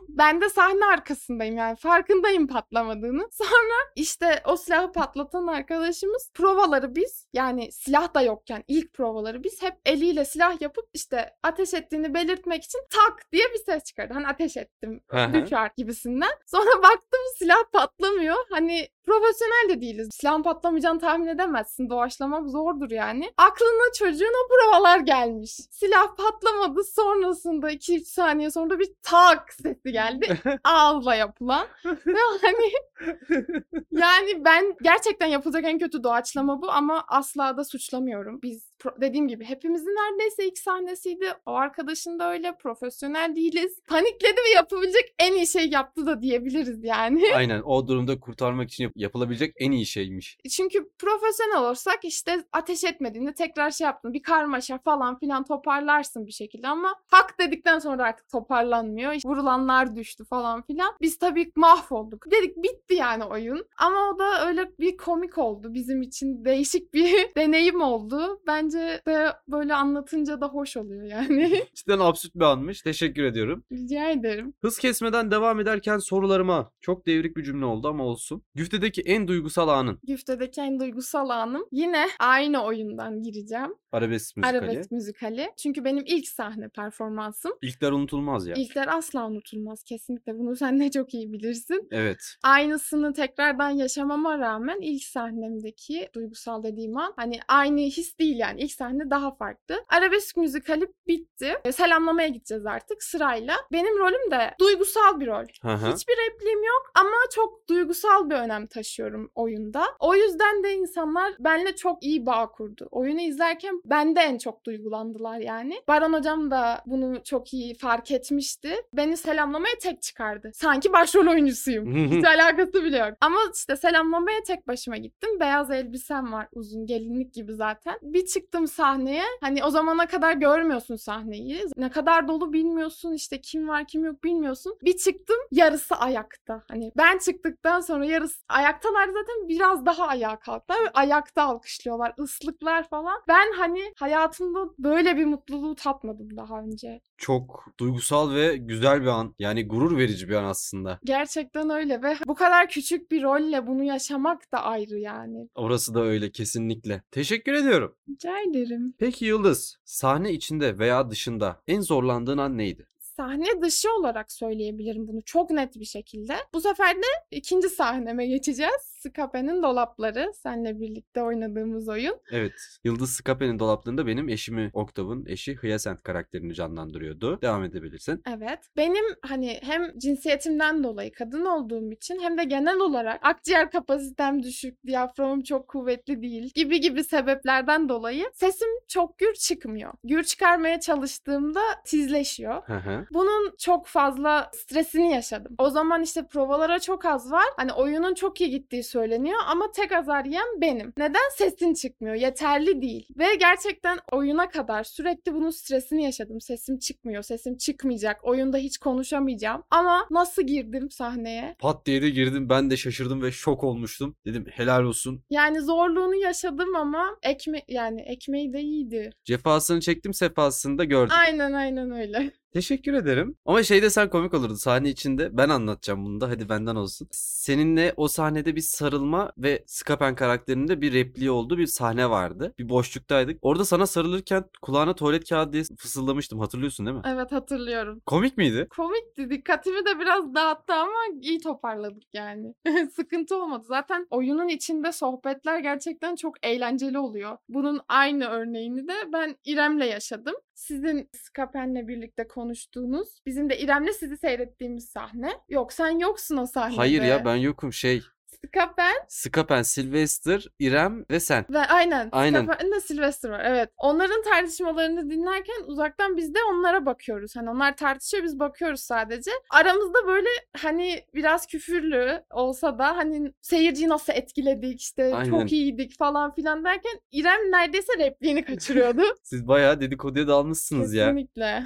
ben 0.08 0.40
de 0.40 0.48
sahne 0.48 0.84
arkasındayım 0.86 1.56
yani 1.56 1.76
farkındayım 1.76 2.46
patlamadığını. 2.46 3.28
Sonra 3.32 3.92
işte 3.96 4.42
o 4.46 4.56
silahı 4.56 4.92
patlatan 4.92 5.46
arkadaşımız 5.46 6.30
provaları 6.34 6.94
biz 6.94 7.26
yani 7.32 7.72
silah 7.72 8.14
da 8.14 8.22
yokken 8.22 8.64
ilk 8.68 8.92
provaları 8.92 9.44
biz 9.44 9.62
hep 9.62 9.74
eliyle 9.86 10.24
silah 10.24 10.60
yapıp 10.62 10.84
işte 10.94 11.34
ateş 11.42 11.74
ettiğini 11.74 12.14
belirtmek 12.14 12.64
için 12.64 12.80
tak 12.90 13.32
diye 13.32 13.44
bir 13.54 13.64
ses 13.72 13.84
çıkardı. 13.84 14.14
Hani 14.14 14.26
ateş 14.26 14.56
ettim 14.56 15.00
düşer 15.32 15.70
gibisinden. 15.76 16.32
Sonra 16.46 16.70
baktım 16.82 17.20
silah 17.38 17.64
patlamıyor. 17.72 18.36
Hani 18.50 18.88
profesyonel 19.04 19.68
de 19.68 19.80
değiliz. 19.80 20.08
Silahın 20.12 20.42
patlamayacağını 20.42 21.00
tahmin 21.00 21.26
edemezsin. 21.26 21.90
Doğaçlamak 21.90 22.50
zordur 22.50 22.90
yani. 22.90 23.32
Aklına 23.36 23.92
çocuğun 24.22 24.34
o 24.44 24.48
provalar 24.48 24.98
gelmiş. 24.98 25.50
Silah 25.70 26.16
patlamadı. 26.16 26.84
Sonrasında 26.84 27.72
2-3 27.72 28.04
saniye 28.04 28.50
sonra 28.50 28.78
bir 28.78 28.88
tak 29.02 29.52
sesi 29.52 29.92
geldi. 29.92 30.38
Ağızla 30.64 31.14
yapılan. 31.14 31.66
Ve 31.84 32.18
hani 32.42 32.72
yani 33.92 34.44
ben 34.44 34.76
gerçekten 34.82 35.26
yapılacak 35.26 35.64
en 35.64 35.78
kötü 35.78 36.02
doğaçlama 36.02 36.62
bu 36.62 36.70
ama 36.70 37.04
asla 37.08 37.56
da 37.56 37.64
suçlamıyorum. 37.64 38.42
Biz 38.42 38.72
dediğim 39.00 39.28
gibi 39.28 39.44
hepimizin 39.44 39.86
neredeyse 39.86 40.46
ilk 40.46 40.58
sahnesiydi. 40.58 41.32
O 41.46 41.52
arkadaşın 41.52 42.18
da 42.18 42.32
öyle 42.32 42.56
profesyonel 42.56 43.36
değiliz. 43.36 43.80
Panikledi 43.88 44.40
ve 44.48 44.54
yapabilecek 44.54 45.14
en 45.18 45.32
iyi 45.32 45.46
şey 45.46 45.70
yaptı 45.70 46.06
da 46.06 46.22
diyebiliriz 46.22 46.84
yani. 46.84 47.24
Aynen 47.34 47.62
o 47.62 47.88
durumda 47.88 48.20
kurtarmak 48.20 48.70
için 48.70 48.84
yap- 48.84 48.92
yapılabilecek 48.96 49.54
en 49.58 49.70
iyi 49.70 49.86
şeymiş. 49.86 50.38
Çünkü 50.50 50.88
profesyonel 50.98 51.58
olursak 51.58 52.04
işte 52.04 52.44
ateş 52.52 52.84
etmediğinde 52.84 53.34
tekrar 53.34 53.70
şey 53.70 53.84
yaptın 53.84 54.11
bir 54.14 54.22
karmaşa 54.22 54.78
falan 54.78 55.18
filan 55.18 55.44
toparlarsın 55.44 56.26
bir 56.26 56.32
şekilde 56.32 56.68
ama 56.68 56.94
hak 57.06 57.40
dedikten 57.40 57.78
sonra 57.78 58.04
artık 58.04 58.28
toparlanmıyor. 58.28 59.12
İşte 59.12 59.28
vurulanlar 59.28 59.96
düştü 59.96 60.24
falan 60.24 60.62
filan. 60.62 60.94
Biz 61.00 61.18
tabii 61.18 61.52
mahvolduk. 61.56 62.30
Dedik 62.30 62.56
bitti 62.56 62.94
yani 62.94 63.24
oyun. 63.24 63.66
Ama 63.78 64.10
o 64.14 64.18
da 64.18 64.48
öyle 64.48 64.70
bir 64.80 64.96
komik 64.96 65.38
oldu. 65.38 65.74
Bizim 65.74 66.02
için 66.02 66.44
değişik 66.44 66.94
bir 66.94 67.12
deneyim 67.36 67.80
oldu. 67.80 68.40
Bence 68.46 69.02
de 69.06 69.32
böyle 69.48 69.74
anlatınca 69.74 70.40
da 70.40 70.46
hoş 70.46 70.76
oluyor 70.76 71.02
yani. 71.02 71.62
Cidden 71.74 71.98
absürt 71.98 72.34
bir 72.34 72.44
anmış. 72.44 72.82
Teşekkür 72.82 73.22
ediyorum. 73.22 73.64
Rica 73.72 74.10
ederim. 74.10 74.54
Hız 74.60 74.78
kesmeden 74.78 75.30
devam 75.30 75.60
ederken 75.60 75.98
sorularıma 75.98 76.70
çok 76.80 77.06
devrik 77.06 77.36
bir 77.36 77.42
cümle 77.42 77.64
oldu 77.64 77.88
ama 77.88 78.04
olsun. 78.04 78.42
Güftedeki 78.54 79.02
en 79.02 79.28
duygusal 79.28 79.68
anın. 79.68 79.98
Güftedeki 80.02 80.60
en 80.60 80.80
duygusal 80.80 81.28
anım. 81.28 81.66
Yine 81.72 82.06
aynı 82.18 82.64
oyundan 82.64 83.22
gireceğim. 83.22 83.74
Arabesk 84.02 84.36
müzikali. 84.36 84.58
Arabesk 84.58 84.90
müzikali. 84.92 85.52
Çünkü 85.56 85.84
benim 85.84 86.04
ilk 86.06 86.28
sahne 86.28 86.68
performansım. 86.68 87.52
İlkler 87.62 87.92
unutulmaz 87.92 88.46
ya. 88.46 88.54
İlkler 88.54 88.96
asla 88.96 89.26
unutulmaz 89.26 89.82
kesinlikle. 89.84 90.38
Bunu 90.38 90.56
sen 90.56 90.80
de 90.80 90.90
çok 90.90 91.14
iyi 91.14 91.32
bilirsin. 91.32 91.88
Evet. 91.90 92.18
Aynısını 92.42 93.12
tekrardan 93.12 93.70
yaşamama 93.70 94.38
rağmen 94.38 94.78
ilk 94.80 95.04
sahnemdeki 95.04 96.08
duygusal 96.14 96.62
dediğim 96.62 96.96
an 96.96 97.12
hani 97.16 97.40
aynı 97.48 97.80
his 97.80 98.18
değil 98.18 98.36
yani. 98.38 98.60
İlk 98.60 98.72
sahne 98.72 99.10
daha 99.10 99.34
farklı. 99.34 99.84
Arabesk 99.88 100.36
müzikali 100.36 100.86
bitti. 101.06 101.54
E, 101.64 101.72
Selamlamaya 101.72 102.28
gideceğiz 102.28 102.66
artık 102.66 103.02
sırayla. 103.02 103.56
Benim 103.72 103.98
rolüm 103.98 104.30
de 104.30 104.54
duygusal 104.60 105.20
bir 105.20 105.26
rol. 105.26 105.46
Hı. 105.62 105.92
Hiçbir 105.92 106.14
repliğim 106.30 106.62
yok 106.64 106.92
ama 106.94 107.16
çok 107.34 107.68
duygusal 107.68 108.30
bir 108.30 108.34
önem 108.34 108.66
taşıyorum 108.66 109.30
oyunda. 109.34 109.84
O 110.00 110.14
yüzden 110.14 110.64
de 110.64 110.74
insanlar 110.74 111.32
benimle 111.38 111.76
çok 111.76 112.04
iyi 112.04 112.26
bağ 112.26 112.50
kurdu. 112.50 112.88
Oyunu 112.90 113.20
izlerken 113.20 113.80
bende 113.92 114.20
en 114.20 114.38
çok 114.38 114.64
duygulandılar 114.66 115.38
yani. 115.38 115.82
Baran 115.88 116.12
hocam 116.12 116.50
da 116.50 116.82
bunu 116.86 117.24
çok 117.24 117.52
iyi 117.54 117.74
fark 117.74 118.10
etmişti. 118.10 118.74
Beni 118.92 119.16
selamlamaya 119.16 119.74
tek 119.82 120.02
çıkardı. 120.02 120.50
Sanki 120.54 120.92
başrol 120.92 121.26
oyuncusuyum. 121.26 121.94
Hiç 122.10 122.24
alakası 122.24 122.84
bile 122.84 122.98
yok. 122.98 123.12
Ama 123.20 123.36
işte 123.54 123.76
selamlamaya 123.76 124.42
tek 124.46 124.68
başıma 124.68 124.96
gittim. 124.96 125.40
Beyaz 125.40 125.70
elbisem 125.70 126.32
var 126.32 126.48
uzun 126.52 126.86
gelinlik 126.86 127.34
gibi 127.34 127.54
zaten. 127.54 127.98
Bir 128.02 128.26
çıktım 128.26 128.66
sahneye. 128.66 129.24
Hani 129.40 129.64
o 129.64 129.70
zamana 129.70 130.06
kadar 130.06 130.32
görmüyorsun 130.32 130.96
sahneyi. 130.96 131.64
Ne 131.76 131.90
kadar 131.90 132.28
dolu 132.28 132.52
bilmiyorsun. 132.52 133.12
işte 133.12 133.40
kim 133.40 133.68
var 133.68 133.84
kim 133.84 134.04
yok 134.04 134.24
bilmiyorsun. 134.24 134.78
Bir 134.82 134.96
çıktım 134.96 135.36
yarısı 135.50 135.94
ayakta. 135.94 136.62
Hani 136.68 136.92
ben 136.96 137.18
çıktıktan 137.18 137.80
sonra 137.80 138.04
yarısı 138.04 138.42
ayaktalar 138.48 139.06
zaten 139.06 139.48
biraz 139.48 139.86
daha 139.86 140.06
ayağa 140.06 140.38
kalktılar. 140.38 140.90
Ayakta 140.94 141.42
alkışlıyorlar. 141.42 142.14
ıslıklar 142.18 142.88
falan. 142.88 143.22
Ben 143.28 143.52
hani 143.58 143.81
hayatımda 143.96 144.58
böyle 144.78 145.16
bir 145.16 145.24
mutluluğu 145.24 145.74
tatmadım 145.74 146.36
daha 146.36 146.60
önce. 146.60 147.00
Çok 147.18 147.64
duygusal 147.80 148.34
ve 148.34 148.56
güzel 148.56 149.02
bir 149.02 149.06
an. 149.06 149.34
Yani 149.38 149.68
gurur 149.68 149.98
verici 149.98 150.28
bir 150.28 150.34
an 150.34 150.44
aslında. 150.44 150.98
Gerçekten 151.04 151.70
öyle 151.70 152.02
ve 152.02 152.16
bu 152.26 152.34
kadar 152.34 152.68
küçük 152.68 153.10
bir 153.10 153.22
rolle 153.22 153.66
bunu 153.66 153.84
yaşamak 153.84 154.52
da 154.52 154.62
ayrı 154.62 154.98
yani. 154.98 155.48
Orası 155.54 155.94
da 155.94 156.02
öyle 156.02 156.30
kesinlikle. 156.30 157.02
Teşekkür 157.10 157.52
ediyorum. 157.52 157.96
Rica 158.08 158.40
ederim. 158.50 158.94
Peki 158.98 159.24
Yıldız, 159.24 159.76
sahne 159.84 160.32
içinde 160.32 160.78
veya 160.78 161.10
dışında 161.10 161.60
en 161.66 161.80
zorlandığın 161.80 162.38
an 162.38 162.58
neydi? 162.58 162.88
Sahne 163.16 163.62
dışı 163.62 163.88
olarak 163.94 164.32
söyleyebilirim 164.32 165.08
bunu 165.08 165.22
çok 165.24 165.50
net 165.50 165.76
bir 165.76 165.84
şekilde. 165.84 166.34
Bu 166.54 166.60
sefer 166.60 166.96
de 166.96 167.06
ikinci 167.30 167.68
sahneme 167.68 168.26
geçeceğiz. 168.26 168.91
Skape'nin 169.02 169.62
Dolapları. 169.62 170.32
Seninle 170.34 170.80
birlikte 170.80 171.22
oynadığımız 171.22 171.88
oyun. 171.88 172.16
Evet, 172.30 172.52
Yıldız 172.84 173.12
Skape'nin 173.12 173.58
dolaplarında 173.58 174.06
benim 174.06 174.28
eşimi 174.28 174.70
Octav'ın 174.74 175.26
eşi 175.26 175.56
Hyacinth 175.62 176.02
karakterini 176.02 176.54
canlandırıyordu. 176.54 177.42
Devam 177.42 177.64
edebilirsin. 177.64 178.22
Evet. 178.36 178.58
Benim 178.76 179.04
hani 179.22 179.58
hem 179.62 179.98
cinsiyetimden 179.98 180.84
dolayı 180.84 181.12
kadın 181.12 181.44
olduğum 181.44 181.92
için 181.92 182.20
hem 182.20 182.38
de 182.38 182.44
genel 182.44 182.78
olarak 182.78 183.20
akciğer 183.22 183.70
kapasitem 183.70 184.42
düşük, 184.42 184.86
diyaframım 184.86 185.42
çok 185.42 185.68
kuvvetli 185.68 186.22
değil 186.22 186.50
gibi 186.54 186.80
gibi 186.80 187.04
sebeplerden 187.04 187.88
dolayı 187.88 188.24
sesim 188.34 188.68
çok 188.88 189.18
gür 189.18 189.34
çıkmıyor. 189.34 189.92
Gür 190.04 190.22
çıkarmaya 190.24 190.80
çalıştığımda 190.80 191.60
tizleşiyor. 191.84 192.62
Hı 192.66 192.76
hı. 192.76 193.06
Bunun 193.10 193.54
çok 193.58 193.86
fazla 193.86 194.50
stresini 194.54 195.12
yaşadım. 195.12 195.54
O 195.58 195.70
zaman 195.70 196.02
işte 196.02 196.26
provalara 196.26 196.78
çok 196.80 197.04
az 197.04 197.32
var. 197.32 197.44
Hani 197.56 197.72
oyunun 197.72 198.14
çok 198.14 198.40
iyi 198.40 198.50
gittiği 198.50 198.82
söyleniyor 198.92 199.38
ama 199.46 199.70
tek 199.72 199.92
azar 199.92 200.24
yiyen 200.24 200.60
benim. 200.60 200.92
Neden 200.96 201.30
sesin 201.36 201.74
çıkmıyor? 201.74 202.14
Yeterli 202.14 202.82
değil. 202.82 203.06
Ve 203.18 203.34
gerçekten 203.34 203.98
oyuna 204.12 204.48
kadar 204.48 204.84
sürekli 204.84 205.34
bunun 205.34 205.50
stresini 205.50 206.04
yaşadım. 206.04 206.40
Sesim 206.40 206.78
çıkmıyor, 206.78 207.22
sesim 207.22 207.56
çıkmayacak. 207.56 208.24
Oyunda 208.24 208.56
hiç 208.58 208.78
konuşamayacağım. 208.78 209.62
Ama 209.70 210.06
nasıl 210.10 210.42
girdim 210.42 210.90
sahneye? 210.90 211.56
Pat 211.58 211.86
diye 211.86 212.02
de 212.02 212.10
girdim 212.10 212.48
ben 212.48 212.70
de 212.70 212.76
şaşırdım 212.76 213.22
ve 213.22 213.32
şok 213.32 213.64
olmuştum. 213.64 214.16
Dedim 214.26 214.46
helal 214.50 214.82
olsun. 214.84 215.22
Yani 215.30 215.60
zorluğunu 215.60 216.14
yaşadım 216.14 216.76
ama 216.76 217.16
ekme 217.22 217.62
yani 217.68 218.00
ekmeği 218.00 218.52
de 218.52 218.60
iyiydi. 218.60 219.10
Cefasını 219.24 219.80
çektim 219.80 220.14
sefasını 220.14 220.78
da 220.78 220.84
gördüm. 220.84 221.16
Aynen 221.18 221.52
aynen 221.52 221.90
öyle. 221.90 222.32
Teşekkür 222.52 222.94
ederim. 222.94 223.36
Ama 223.46 223.62
şeyde 223.62 223.90
sen 223.90 224.10
komik 224.10 224.34
olurdu 224.34 224.56
sahne 224.56 224.88
içinde. 224.88 225.36
Ben 225.36 225.48
anlatacağım 225.48 226.04
bunu 226.04 226.20
da 226.20 226.28
hadi 226.28 226.48
benden 226.48 226.76
olsun. 226.76 227.08
Seninle 227.10 227.94
o 227.96 228.08
sahnede 228.08 228.56
bir 228.56 228.60
sarılma 228.60 229.32
ve 229.38 229.64
Skapen 229.66 230.14
karakterinde 230.14 230.80
bir 230.80 230.92
repliği 230.92 231.30
olduğu 231.30 231.58
bir 231.58 231.66
sahne 231.66 232.10
vardı. 232.10 232.54
Bir 232.58 232.68
boşluktaydık. 232.68 233.38
Orada 233.42 233.64
sana 233.64 233.86
sarılırken 233.86 234.44
kulağına 234.62 234.94
tuvalet 234.94 235.28
kağıdı 235.28 235.52
diye 235.52 235.62
fısıldamıştım. 235.78 236.38
Hatırlıyorsun 236.38 236.86
değil 236.86 236.96
mi? 236.96 237.02
Evet 237.06 237.32
hatırlıyorum. 237.32 238.00
Komik 238.06 238.36
miydi? 238.36 238.66
Komikti. 238.70 239.30
Dikkatimi 239.30 239.86
de 239.86 240.00
biraz 240.00 240.34
dağıttı 240.34 240.74
ama 240.74 241.00
iyi 241.22 241.40
toparladık 241.40 242.14
yani. 242.14 242.54
Sıkıntı 242.96 243.36
olmadı. 243.42 243.64
Zaten 243.68 244.06
oyunun 244.10 244.48
içinde 244.48 244.92
sohbetler 244.92 245.58
gerçekten 245.58 246.16
çok 246.16 246.46
eğlenceli 246.46 246.98
oluyor. 246.98 247.36
Bunun 247.48 247.80
aynı 247.88 248.26
örneğini 248.26 248.88
de 248.88 248.94
ben 249.12 249.36
İrem'le 249.44 249.84
yaşadım. 249.84 250.34
Sizin 250.54 251.08
Skapen'le 251.12 251.88
birlikte 251.88 252.28
konuştuğunuz, 252.42 253.08
bizim 253.26 253.50
de 253.50 253.58
İrem'le 253.58 253.92
sizi 254.00 254.16
seyrettiğimiz 254.16 254.88
sahne. 254.88 255.32
Yok 255.48 255.72
sen 255.72 255.98
yoksun 255.98 256.36
o 256.36 256.46
sahnede. 256.46 256.76
Hayır 256.76 257.02
ya 257.02 257.24
ben 257.24 257.36
yokum 257.36 257.72
şey. 257.72 258.02
Skapen 258.46 258.94
Skapen, 259.08 259.62
Sylvester, 259.62 260.48
İrem 260.58 261.04
ve 261.10 261.20
sen. 261.20 261.44
ve 261.50 261.58
aynen. 261.58 262.08
Aynen. 262.12 262.44
Skapen'de 262.44 262.80
Sylvester 262.80 263.30
var. 263.30 263.42
Evet. 263.44 263.70
Onların 263.76 264.22
tartışmalarını 264.22 265.10
dinlerken 265.10 265.62
uzaktan 265.66 266.16
biz 266.16 266.34
de 266.34 266.38
onlara 266.50 266.86
bakıyoruz. 266.86 267.36
Hani 267.36 267.50
onlar 267.50 267.76
tartışıyor 267.76 268.24
biz 268.24 268.38
bakıyoruz 268.38 268.80
sadece. 268.80 269.30
Aramızda 269.50 270.06
böyle 270.06 270.28
hani 270.56 271.04
biraz 271.14 271.46
küfürlü 271.46 272.24
olsa 272.30 272.78
da 272.78 272.96
hani 272.96 273.32
seyirciyi 273.40 273.88
nasıl 273.88 274.12
etkiledik 274.12 274.80
işte 274.80 275.14
Aynen. 275.14 275.30
çok 275.30 275.52
iyiydik 275.52 275.98
falan 275.98 276.34
filan 276.34 276.64
derken 276.64 277.00
İrem 277.12 277.40
neredeyse 277.50 277.92
repliğini 277.98 278.44
kaçırıyordu. 278.44 279.02
Siz 279.22 279.48
bayağı 279.48 279.80
dedikoduya 279.80 280.28
dalmışsınız 280.28 280.94
ya. 280.94 281.06
Kesinlikle. 281.06 281.64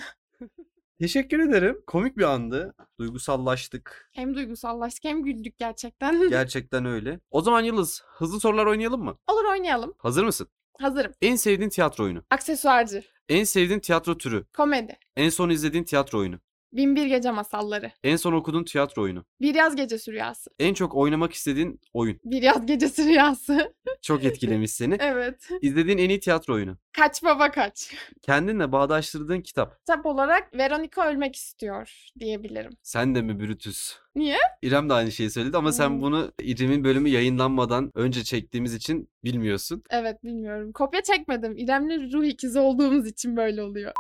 Teşekkür 1.01 1.39
ederim. 1.49 1.83
Komik 1.87 2.17
bir 2.17 2.23
andı. 2.23 2.75
Duygusallaştık. 2.99 4.11
Hem 4.13 4.35
duygusallaştık 4.35 5.05
hem 5.05 5.23
güldük 5.23 5.59
gerçekten. 5.59 6.29
Gerçekten 6.31 6.85
öyle. 6.85 7.21
O 7.31 7.41
zaman 7.43 7.63
Yıldız, 7.63 8.03
hızlı 8.07 8.41
sorular 8.41 8.67
oynayalım 8.67 9.05
mı? 9.05 9.19
Olur 9.27 9.45
oynayalım. 9.45 9.95
Hazır 9.99 10.25
mısın? 10.25 10.49
Hazırım. 10.81 11.13
En 11.23 11.37
sevdiğin 11.37 11.71
tiyatro 11.71 12.05
oyunu. 12.05 12.23
Aksesuarcı. 12.31 13.05
En 13.29 13.45
sevdiğin 13.45 13.81
tiyatro 13.81 14.19
türü. 14.19 14.45
Komedi. 14.57 14.99
En 15.17 15.29
son 15.29 15.51
izlediğin 15.51 15.85
tiyatro 15.85 16.19
oyunu. 16.19 16.39
Binbir 16.73 17.07
Gece 17.07 17.31
Masalları. 17.31 17.93
En 18.05 18.17
son 18.17 18.33
okuduğun 18.33 18.65
tiyatro 18.65 19.03
oyunu. 19.03 19.25
Bir 19.41 19.55
Yaz 19.55 19.77
Gecesi 19.77 20.13
Rüyası. 20.13 20.51
En 20.59 20.75
çok 20.75 20.95
oynamak 20.95 21.33
istediğin 21.33 21.81
oyun. 21.93 22.19
Bir 22.25 22.43
Yaz 22.43 22.67
Gecesi 22.67 23.05
Rüyası. 23.09 23.75
Çok 24.03 24.25
etkilemiş 24.25 24.71
seni. 24.71 24.97
evet. 25.01 25.49
İzlediğin 25.63 25.99
en 25.99 26.09
iyi 26.09 26.21
tiyatro 26.21 26.55
oyunu. 26.55 26.77
Kaç 26.93 27.23
baba 27.25 27.51
kaç. 27.51 27.95
Kendinle 28.23 28.73
bağdaştırdığın 28.73 29.41
kitap. 29.41 29.79
Kitap 29.79 30.07
olarak 30.07 30.55
Veronica 30.57 31.11
ölmek 31.11 31.37
istiyor 31.37 32.07
diyebilirim. 32.19 32.73
Sen 32.83 33.15
de 33.15 33.23
mi 33.23 33.41
Brutus? 33.41 33.97
Niye? 34.15 34.39
İrem 34.63 34.89
de 34.89 34.93
aynı 34.95 35.13
şeyi 35.13 35.31
söyledi 35.31 35.57
ama 35.57 35.73
sen 35.73 35.89
Hmm. 35.89 36.03
bunu 36.03 36.33
İrem'in 36.41 36.85
bölümü 36.85 37.09
yayınlanmadan 37.09 37.91
önce 37.95 38.25
çektiğimiz 38.25 38.75
için 38.75 39.09
bilmiyorsun. 39.25 39.83
Evet 39.91 40.25
bilmiyorum. 40.25 40.73
Kopya 40.73 41.03
çekmedim. 41.03 41.57
İrem'le 41.57 42.13
ruh 42.13 42.25
ikizi 42.25 42.59
olduğumuz 42.59 43.07
için 43.07 43.37
böyle 43.37 43.63
oluyor. 43.63 43.93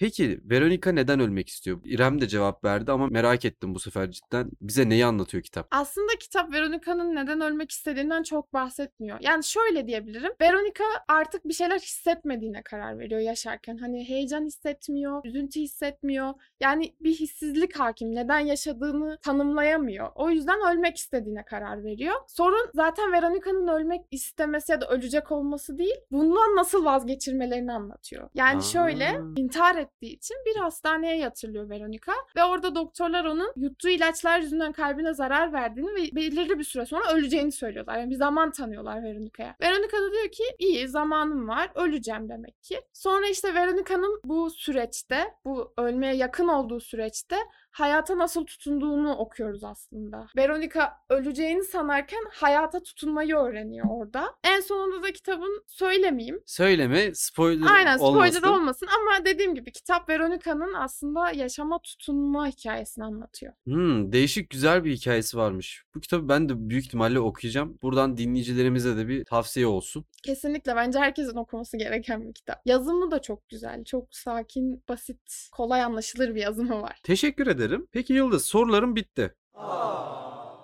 Peki 0.00 0.40
Veronica 0.44 0.92
neden 0.92 1.20
ölmek 1.20 1.48
istiyor? 1.48 1.80
İrem 1.84 2.20
de 2.20 2.28
cevap 2.28 2.64
verdi 2.64 2.92
ama 2.92 3.06
merak 3.06 3.44
ettim 3.44 3.74
bu 3.74 3.78
sefer 3.78 4.10
cidden. 4.10 4.50
Bize 4.60 4.88
neyi 4.88 5.06
anlatıyor 5.06 5.42
kitap? 5.42 5.68
Aslında 5.70 6.12
kitap 6.20 6.52
Veronica'nın 6.52 7.14
neden 7.16 7.40
ölmek 7.40 7.70
istediğinden 7.70 8.22
çok 8.22 8.52
bahsetmiyor. 8.52 9.18
Yani 9.20 9.44
şöyle 9.44 9.86
diyebilirim. 9.86 10.32
Veronica 10.40 10.84
artık 11.08 11.44
bir 11.44 11.52
şeyler 11.52 11.78
hissetmediğine 11.78 12.62
karar 12.62 12.98
veriyor 12.98 13.20
yaşarken. 13.20 13.76
Hani 13.76 14.08
heyecan 14.08 14.44
hissetmiyor, 14.44 15.24
üzüntü 15.24 15.60
hissetmiyor. 15.60 16.34
Yani 16.60 16.94
bir 17.00 17.14
hissizlik 17.14 17.78
hakim. 17.78 18.14
Neden 18.14 18.40
yaşadığını 18.40 19.18
tanımlayamıyor. 19.22 20.08
O 20.14 20.30
yüzden 20.30 20.74
ölmek 20.74 20.96
istediğine 20.96 21.44
karar 21.44 21.84
veriyor. 21.84 22.14
Sorun 22.26 22.70
zaten 22.74 23.12
Veronica'nın 23.12 23.68
ölmek 23.68 24.00
istemesi 24.10 24.72
ya 24.72 24.80
da 24.80 24.88
ölecek 24.88 25.32
olması 25.32 25.78
değil. 25.78 25.96
Bundan 26.10 26.56
nasıl 26.56 26.84
vazgeçirmelerini 26.84 27.72
anlatıyor. 27.72 28.30
Yani 28.34 28.62
şöyle 28.62 29.08
Aa. 29.08 29.22
intihar 29.36 29.85
ettiği 29.86 30.16
için 30.16 30.36
bir 30.46 30.56
hastaneye 30.56 31.16
yatırılıyor 31.16 31.70
Veronica 31.70 32.12
ve 32.36 32.44
orada 32.44 32.74
doktorlar 32.74 33.24
onun 33.24 33.52
yuttuğu 33.56 33.88
ilaçlar 33.88 34.40
yüzünden 34.40 34.72
kalbine 34.72 35.14
zarar 35.14 35.52
verdiğini 35.52 35.94
ve 35.94 36.16
belirli 36.16 36.58
bir 36.58 36.64
süre 36.64 36.86
sonra 36.86 37.12
öleceğini 37.12 37.52
söylüyorlar. 37.52 37.98
Yani 37.98 38.10
bir 38.10 38.16
zaman 38.16 38.50
tanıyorlar 38.50 39.02
Veronica'ya. 39.02 39.56
Veronica 39.60 39.98
da 39.98 40.12
diyor 40.12 40.28
ki 40.28 40.44
iyi 40.58 40.88
zamanım 40.88 41.48
var 41.48 41.70
öleceğim 41.74 42.28
demek 42.28 42.62
ki. 42.62 42.80
Sonra 42.92 43.26
işte 43.26 43.54
Veronica'nın 43.54 44.20
bu 44.24 44.50
süreçte 44.50 45.34
bu 45.44 45.72
ölmeye 45.78 46.14
yakın 46.16 46.48
olduğu 46.48 46.80
süreçte 46.80 47.36
hayata 47.78 48.18
nasıl 48.18 48.46
tutunduğunu 48.46 49.12
okuyoruz 49.16 49.64
aslında. 49.64 50.26
Veronica 50.36 50.92
öleceğini 51.10 51.64
sanarken 51.64 52.24
hayata 52.32 52.82
tutunmayı 52.82 53.36
öğreniyor 53.36 53.86
orada. 53.90 54.34
En 54.44 54.60
sonunda 54.60 55.02
da 55.02 55.12
kitabın 55.12 55.64
söylemeyeyim. 55.66 56.42
Söyleme 56.46 57.14
spoiler 57.14 57.66
Aynen 57.70 57.96
spoiler 57.96 58.42
olmasın. 58.42 58.42
olmasın 58.42 58.88
ama 59.00 59.24
dediğim 59.24 59.54
gibi 59.54 59.72
kitap 59.72 60.08
Veronica'nın 60.08 60.74
aslında 60.74 61.30
yaşama 61.30 61.78
tutunma 61.82 62.46
hikayesini 62.48 63.04
anlatıyor. 63.04 63.52
Hmm, 63.64 64.12
değişik 64.12 64.50
güzel 64.50 64.84
bir 64.84 64.92
hikayesi 64.92 65.36
varmış. 65.36 65.84
Bu 65.94 66.00
kitabı 66.00 66.28
ben 66.28 66.48
de 66.48 66.70
büyük 66.70 66.84
ihtimalle 66.84 67.20
okuyacağım. 67.20 67.78
Buradan 67.82 68.16
dinleyicilerimize 68.16 68.96
de 68.96 69.08
bir 69.08 69.24
tavsiye 69.24 69.66
olsun. 69.66 70.04
Kesinlikle 70.22 70.76
bence 70.76 70.98
herkesin 70.98 71.36
okuması 71.36 71.76
gereken 71.76 72.28
bir 72.28 72.34
kitap. 72.34 72.60
Yazımı 72.64 73.10
da 73.10 73.22
çok 73.22 73.48
güzel, 73.48 73.84
çok 73.84 74.14
sakin, 74.14 74.84
basit, 74.88 75.48
kolay 75.52 75.82
anlaşılır 75.82 76.34
bir 76.34 76.40
yazımı 76.40 76.82
var. 76.82 77.00
Teşekkür 77.02 77.46
ederim. 77.46 77.65
Peki 77.92 78.12
Yıldız 78.12 78.46
sorularım 78.46 78.96
bitti. 78.96 79.34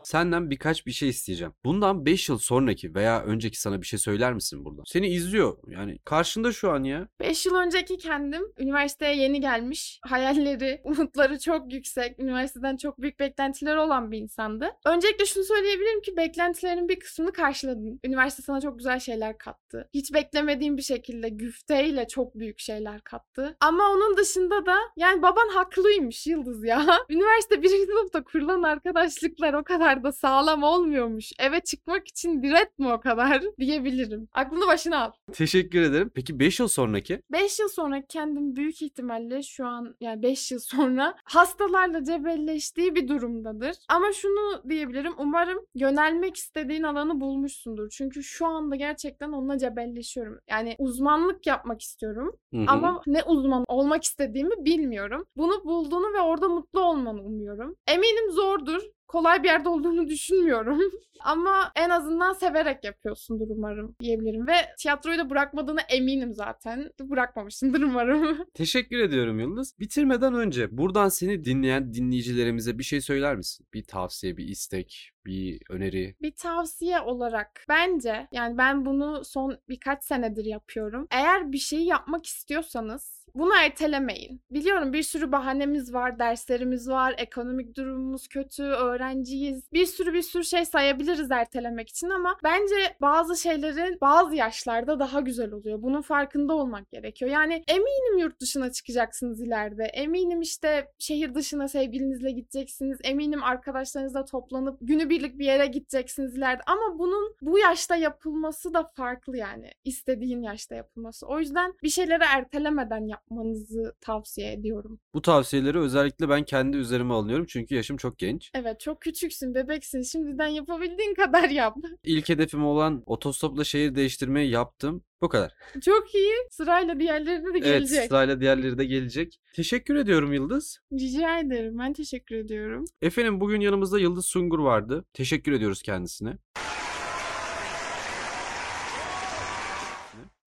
Senden 0.04 0.50
birkaç 0.50 0.86
bir 0.86 0.92
şey 0.92 1.08
isteyeceğim. 1.08 1.54
Bundan 1.64 2.06
5 2.06 2.28
yıl 2.28 2.38
sonraki 2.38 2.94
veya 2.94 3.22
önceki 3.22 3.60
sana 3.60 3.80
bir 3.80 3.86
şey 3.86 3.98
söyler 3.98 4.32
misin 4.32 4.64
buradan? 4.64 4.84
Seni 4.86 5.08
izliyor. 5.08 5.56
Yani 5.66 5.98
karşında 6.04 6.52
şu 6.52 6.70
an 6.70 6.84
ya. 6.84 7.08
5 7.20 7.46
yıl 7.46 7.54
önceki 7.54 7.98
kendim 7.98 8.42
üniversiteye 8.58 9.16
yeni 9.16 9.40
gelmiş. 9.40 10.00
Hayalleri, 10.02 10.80
umutları 10.84 11.38
çok 11.38 11.72
yüksek. 11.72 12.20
Üniversiteden 12.20 12.76
çok 12.76 13.00
büyük 13.00 13.20
beklentileri 13.20 13.78
olan 13.78 14.12
bir 14.12 14.18
insandı. 14.18 14.70
Öncelikle 14.86 15.26
şunu 15.26 15.44
söyleyebilirim 15.44 16.00
ki 16.02 16.16
beklentilerin 16.16 16.88
bir 16.88 17.00
kısmını 17.00 17.32
karşıladın. 17.32 18.00
Üniversite 18.04 18.42
sana 18.42 18.60
çok 18.60 18.78
güzel 18.78 19.00
şeyler 19.00 19.38
kattı. 19.38 19.88
Hiç 19.94 20.14
beklemediğim 20.14 20.76
bir 20.76 20.82
şekilde 20.82 21.28
güfteyle 21.28 22.08
çok 22.08 22.34
büyük 22.34 22.58
şeyler 22.58 23.00
kattı. 23.00 23.56
Ama 23.60 23.90
onun 23.90 24.16
dışında 24.16 24.66
da 24.66 24.76
yani 24.96 25.22
baban 25.22 25.48
haklıymış 25.48 26.26
Yıldız 26.26 26.64
ya. 26.64 26.86
Üniversite 27.10 27.62
birinci 27.62 27.86
sınıfta 27.86 28.24
kurulan 28.24 28.62
arkadaşlıklar 28.62 29.54
o 29.54 29.64
kadar 29.64 29.91
da 30.02 30.12
sağlam 30.12 30.62
olmuyormuş. 30.62 31.32
Eve 31.38 31.60
çıkmak 31.60 32.08
için 32.08 32.42
diret 32.42 32.78
mi 32.78 32.92
o 32.92 33.00
kadar 33.00 33.42
diyebilirim. 33.58 34.28
Aklını 34.32 34.66
başına 34.66 35.04
al. 35.04 35.12
Teşekkür 35.32 35.82
ederim. 35.82 36.10
Peki 36.14 36.38
5 36.38 36.60
yıl 36.60 36.68
sonraki? 36.68 37.22
5 37.32 37.58
yıl 37.58 37.68
sonra 37.68 38.02
kendim 38.08 38.56
büyük 38.56 38.82
ihtimalle 38.82 39.42
şu 39.42 39.66
an 39.66 39.96
yani 40.00 40.22
5 40.22 40.52
yıl 40.52 40.58
sonra 40.58 41.14
hastalarla 41.24 42.04
cebelleştiği 42.04 42.94
bir 42.94 43.08
durumdadır. 43.08 43.76
Ama 43.88 44.12
şunu 44.12 44.62
diyebilirim. 44.68 45.12
Umarım 45.18 45.58
yönelmek 45.74 46.36
istediğin 46.36 46.82
alanı 46.82 47.20
bulmuşsundur. 47.20 47.88
Çünkü 47.90 48.22
şu 48.22 48.46
anda 48.46 48.76
gerçekten 48.76 49.32
onunla 49.32 49.58
cebelleşiyorum. 49.58 50.38
Yani 50.50 50.76
uzmanlık 50.78 51.46
yapmak 51.46 51.82
istiyorum. 51.82 52.36
Hı 52.54 52.60
hı. 52.60 52.64
Ama 52.68 53.02
ne 53.06 53.22
uzman 53.22 53.64
olmak 53.68 54.04
istediğimi 54.04 54.64
bilmiyorum. 54.64 55.26
Bunu 55.36 55.64
bulduğunu 55.64 56.12
ve 56.14 56.20
orada 56.20 56.48
mutlu 56.48 56.80
olmanı 56.80 57.22
umuyorum. 57.22 57.76
Eminim 57.86 58.32
zordur. 58.32 58.82
Kolay 59.12 59.42
bir 59.42 59.48
yerde 59.48 59.68
olduğunu 59.68 60.08
düşünmüyorum. 60.08 60.80
Ama 61.20 61.72
en 61.76 61.90
azından 61.90 62.32
severek 62.32 62.84
yapıyorsundur 62.84 63.46
umarım 63.50 63.96
diyebilirim. 64.00 64.46
Ve 64.46 64.52
tiyatroyu 64.78 65.18
da 65.18 65.30
bırakmadığına 65.30 65.80
eminim 65.80 66.34
zaten. 66.34 66.90
Bırakmamışsındır 67.00 67.82
umarım. 67.82 68.44
Teşekkür 68.54 68.98
ediyorum 68.98 69.40
Yıldız. 69.40 69.74
Bitirmeden 69.80 70.34
önce 70.34 70.78
buradan 70.78 71.08
seni 71.08 71.44
dinleyen 71.44 71.94
dinleyicilerimize 71.94 72.78
bir 72.78 72.84
şey 72.84 73.00
söyler 73.00 73.36
misin? 73.36 73.66
Bir 73.74 73.84
tavsiye, 73.84 74.36
bir 74.36 74.48
istek, 74.48 75.10
bir 75.26 75.62
öneri. 75.70 76.14
Bir 76.22 76.32
tavsiye 76.32 77.00
olarak 77.00 77.64
bence 77.68 78.28
yani 78.32 78.58
ben 78.58 78.84
bunu 78.84 79.24
son 79.24 79.58
birkaç 79.68 80.04
senedir 80.04 80.44
yapıyorum. 80.44 81.06
Eğer 81.10 81.52
bir 81.52 81.58
şeyi 81.58 81.86
yapmak 81.86 82.26
istiyorsanız 82.26 83.22
bunu 83.34 83.52
ertelemeyin. 83.64 84.40
Biliyorum 84.50 84.92
bir 84.92 85.02
sürü 85.02 85.32
bahanemiz 85.32 85.94
var, 85.94 86.18
derslerimiz 86.18 86.88
var, 86.88 87.14
ekonomik 87.18 87.76
durumumuz 87.76 88.28
kötü, 88.28 88.62
öğrenciyiz. 88.62 89.72
Bir 89.72 89.86
sürü 89.86 90.12
bir 90.12 90.22
sürü 90.22 90.44
şey 90.44 90.64
sayabiliriz 90.64 91.30
ertelemek 91.30 91.88
için 91.88 92.10
ama 92.10 92.36
bence 92.44 92.96
bazı 93.00 93.36
şeylerin 93.36 93.98
bazı 94.00 94.34
yaşlarda 94.34 95.00
daha 95.00 95.20
güzel 95.20 95.52
oluyor. 95.52 95.82
Bunun 95.82 96.02
farkında 96.02 96.54
olmak 96.54 96.90
gerekiyor. 96.90 97.30
Yani 97.30 97.64
eminim 97.68 98.18
yurt 98.18 98.40
dışına 98.40 98.72
çıkacaksınız 98.72 99.40
ileride. 99.40 99.84
Eminim 99.84 100.40
işte 100.40 100.88
şehir 100.98 101.34
dışına 101.34 101.68
sevgilinizle 101.68 102.30
gideceksiniz. 102.30 102.98
Eminim 103.04 103.42
arkadaşlarınızla 103.42 104.24
toplanıp 104.24 104.80
günübirlik 105.12 105.38
bir 105.38 105.44
yere 105.44 105.66
gideceksiniz 105.66 106.36
ileride. 106.36 106.62
Ama 106.66 106.98
bunun 106.98 107.34
bu 107.42 107.58
yaşta 107.58 107.96
yapılması 107.96 108.74
da 108.74 108.90
farklı 108.96 109.36
yani. 109.36 109.70
İstediğin 109.84 110.42
yaşta 110.42 110.74
yapılması. 110.74 111.26
O 111.26 111.38
yüzden 111.38 111.74
bir 111.82 111.88
şeyleri 111.88 112.22
ertelemeden 112.24 113.06
yapmanızı 113.06 113.94
tavsiye 114.00 114.52
ediyorum. 114.52 115.00
Bu 115.14 115.22
tavsiyeleri 115.22 115.78
özellikle 115.78 116.28
ben 116.28 116.44
kendi 116.44 116.76
üzerime 116.76 117.14
alıyorum 117.14 117.46
çünkü 117.48 117.74
yaşım 117.74 117.96
çok 117.96 118.18
genç. 118.18 118.50
Evet 118.54 118.80
çok 118.80 119.00
küçüksün, 119.00 119.54
bebeksin. 119.54 120.02
Şimdiden 120.02 120.46
yapabildiğin 120.46 121.14
kadar 121.14 121.48
yap. 121.48 121.76
İlk 122.04 122.28
hedefim 122.28 122.66
olan 122.66 123.02
otostopla 123.06 123.64
şehir 123.64 123.94
değiştirmeyi 123.94 124.50
yaptım. 124.50 125.04
Bu 125.22 125.28
kadar. 125.28 125.52
Çok 125.84 126.14
iyi. 126.14 126.32
Sırayla 126.50 127.00
diğerlerine 127.00 127.54
de 127.54 127.58
gelecek. 127.58 127.98
Evet 127.98 128.08
sırayla 128.08 128.40
diğerleri 128.40 128.78
de 128.78 128.84
gelecek. 128.84 129.40
Teşekkür 129.54 129.96
ediyorum 129.96 130.32
Yıldız. 130.32 130.78
Rica 130.92 131.38
ederim. 131.38 131.78
Ben 131.78 131.92
teşekkür 131.92 132.36
ediyorum. 132.36 132.84
Efendim 133.02 133.40
bugün 133.40 133.60
yanımızda 133.60 133.98
Yıldız 133.98 134.26
Sungur 134.26 134.58
vardı. 134.58 135.04
Teşekkür 135.12 135.52
ediyoruz 135.52 135.82
kendisine. 135.82 136.38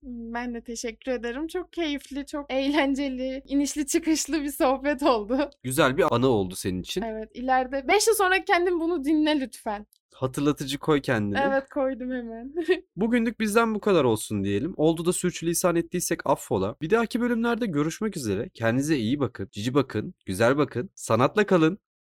Ben 0.04 0.54
de 0.54 0.62
teşekkür 0.64 1.12
ederim. 1.12 1.48
Çok 1.48 1.74
keyifli, 1.74 2.26
çok 2.26 2.54
eğlenceli, 2.54 3.44
inişli 3.48 3.88
çıkışlı 3.88 4.44
bir 4.44 4.52
sohbet 4.52 5.04
oldu. 5.04 5.50
Güzel 5.64 5.98
bir 5.98 6.16
anı 6.16 6.28
oldu 6.28 6.56
senin 6.56 6.82
için. 6.82 7.02
Evet, 7.02 7.30
ileride 7.34 7.88
5 7.88 8.08
yıl 8.08 8.16
sonra 8.16 8.44
kendin 8.44 8.80
bunu 8.80 9.04
dinle 9.04 9.40
lütfen. 9.40 9.86
Hatırlatıcı 10.16 10.78
koy 10.78 11.02
kendini. 11.02 11.40
Evet, 11.40 11.70
koydum 11.70 12.12
hemen. 12.12 12.54
Bugünlük 12.96 13.40
bizden 13.40 13.76
bu 13.76 13.80
kadar 13.80 14.04
olsun 14.04 14.44
diyelim. 14.44 14.74
Oldu 14.78 15.06
da 15.06 15.14
sürçülisan 15.14 15.76
ettiysek 15.76 16.20
affola. 16.26 16.76
Bir 16.82 16.90
dahaki 16.90 17.22
bölümlerde 17.22 17.66
görüşmek 17.66 18.18
üzere. 18.18 18.50
Kendinize 18.54 18.98
iyi 18.98 19.20
bakın, 19.20 19.50
cici 19.52 19.74
bakın, 19.74 20.14
güzel 20.26 20.58
bakın, 20.58 20.90
sanatla 20.96 21.46
kalın. 21.46 21.80